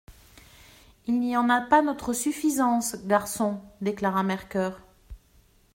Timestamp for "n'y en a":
1.19-1.61